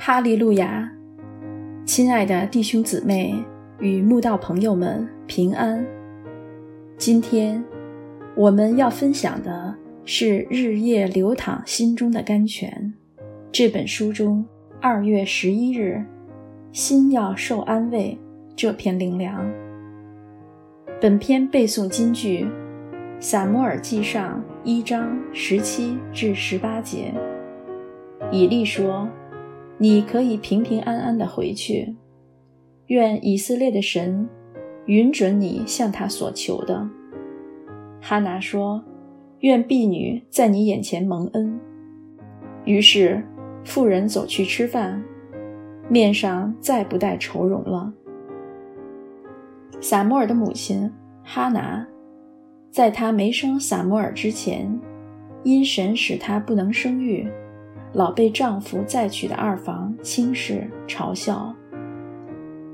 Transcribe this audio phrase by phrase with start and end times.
[0.00, 0.88] 哈利路亚！
[1.84, 3.34] 亲爱的弟兄姊妹
[3.80, 5.84] 与慕道朋友们，平安！
[6.96, 7.62] 今天
[8.36, 12.94] 我们要分享的是《日夜流淌心中的甘泉》
[13.50, 14.46] 这本书中
[14.80, 16.00] 二月十一日
[16.70, 18.16] “心要受安慰”
[18.54, 19.44] 这篇灵粮。
[21.00, 22.44] 本篇背诵金句：
[23.18, 27.12] 《撒摩尔记上》一章十七至十八节。
[28.30, 29.08] 以利说。
[29.78, 31.94] 你可以平平安安的回去，
[32.88, 34.28] 愿以色列的神
[34.86, 36.88] 允准你向他所求的。
[38.00, 38.82] 哈拿说
[39.40, 41.60] ：“愿婢女在你眼前蒙恩。”
[42.66, 43.22] 于是
[43.64, 45.02] 妇人走去吃饭，
[45.88, 47.92] 面上再不带愁容了。
[49.80, 50.90] 撒摩尔的母亲
[51.22, 51.86] 哈拿，
[52.70, 54.80] 在他没生撒摩尔之前，
[55.44, 57.28] 因神使他不能生育。
[57.94, 61.54] 老被丈夫再娶的二房轻视嘲笑，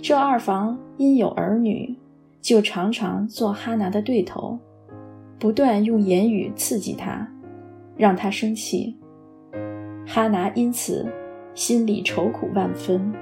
[0.00, 1.94] 这二房因有儿女，
[2.40, 4.58] 就常常做哈拿的对头，
[5.38, 7.28] 不断用言语刺激她，
[7.96, 8.96] 让她生气。
[10.06, 11.06] 哈拿因此
[11.54, 13.12] 心里愁苦万分。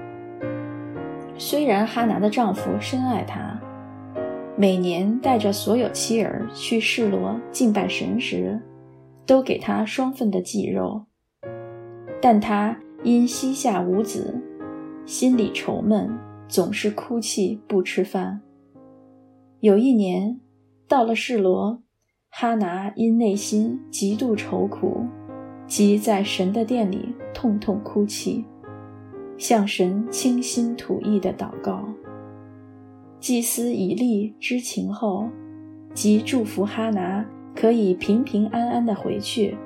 [1.36, 3.60] 虽然哈拿的丈夫深爱她，
[4.56, 8.60] 每年带着所有妻儿去示罗敬拜神时，
[9.26, 11.04] 都给她双份的祭肉。
[12.20, 14.38] 但他因膝下无子，
[15.06, 16.10] 心里愁闷，
[16.48, 18.40] 总是哭泣不吃饭。
[19.60, 20.38] 有一年，
[20.86, 21.82] 到了示罗，
[22.30, 25.06] 哈拿因内心极度愁苦，
[25.66, 28.44] 即在神的殿里痛痛哭泣，
[29.38, 31.88] 向神倾心吐意的祷告。
[33.18, 35.28] 祭司以利知情后，
[35.94, 39.56] 即祝福哈拿可以平平安安的回去，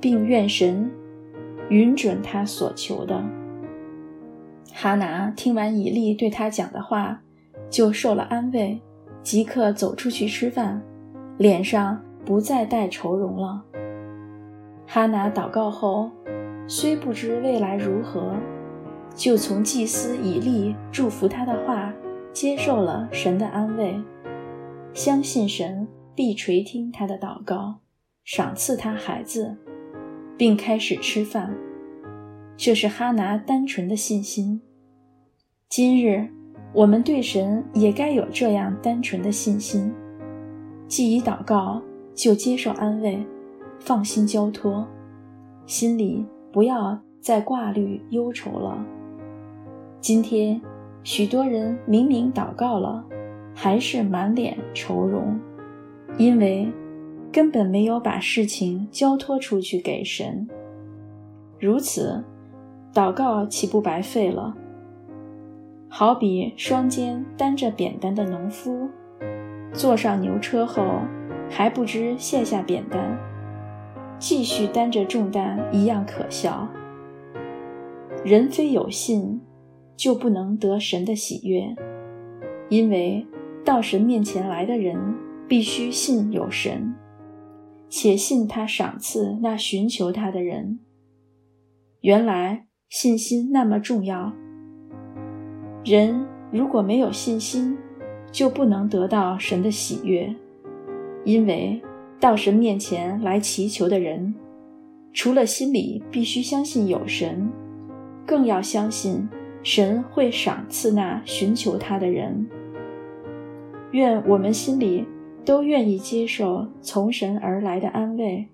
[0.00, 0.90] 并愿神。
[1.70, 3.22] 允准他所求的。
[4.72, 7.22] 哈拿听完以利对他讲的话，
[7.70, 8.80] 就受了安慰，
[9.22, 10.82] 即刻走出去吃饭，
[11.38, 13.62] 脸上不再带愁容了。
[14.86, 16.10] 哈拿祷告后，
[16.66, 18.34] 虽不知未来如何，
[19.14, 21.94] 就从祭司以利祝福他的话，
[22.32, 23.94] 接受了神的安慰，
[24.92, 27.76] 相信神必垂听他的祷告，
[28.24, 29.56] 赏赐他孩子。
[30.36, 31.54] 并开始吃饭，
[32.56, 34.60] 这是哈拿单纯的信心。
[35.68, 36.28] 今日
[36.72, 39.92] 我们对神也该有这样单纯的信心，
[40.88, 41.80] 既已祷告，
[42.14, 43.24] 就接受安慰，
[43.78, 44.86] 放心交托，
[45.66, 48.84] 心里不要再挂虑忧愁了。
[50.00, 50.60] 今天
[51.04, 53.04] 许多人明明祷告了，
[53.54, 55.38] 还是满脸愁容，
[56.18, 56.68] 因为。
[57.34, 60.48] 根本没有把事情交托出去给神，
[61.58, 62.22] 如此，
[62.94, 64.54] 祷告岂不白费了？
[65.88, 68.88] 好比双肩担着扁担的农夫，
[69.72, 71.00] 坐上牛车后
[71.50, 73.18] 还不知卸下扁担，
[74.16, 76.68] 继续担着重担一样可笑。
[78.24, 79.40] 人非有信，
[79.96, 81.74] 就不能得神的喜悦，
[82.68, 83.26] 因为
[83.64, 84.96] 到神面前来的人
[85.48, 86.94] 必须信有神。
[87.96, 90.80] 且信他赏赐那寻求他的人。
[92.00, 94.32] 原来信心那么重要。
[95.84, 97.78] 人如果没有信心，
[98.32, 100.34] 就不能得到神的喜悦。
[101.24, 101.80] 因为
[102.18, 104.34] 到神面前来祈求的人，
[105.12, 107.48] 除了心里必须相信有神，
[108.26, 109.28] 更要相信
[109.62, 112.44] 神会赏赐那寻求他的人。
[113.92, 115.06] 愿我们心里。
[115.44, 118.46] 都愿意接受从神而来的安慰，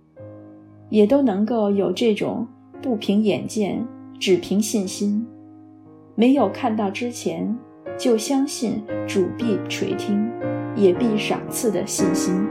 [0.88, 2.46] 也都能够有这种
[2.82, 3.86] 不凭眼见，
[4.18, 5.26] 只凭信心，
[6.14, 7.56] 没有看到之前
[7.96, 10.28] 就相信主必垂听，
[10.74, 12.44] 也必赏赐的信心。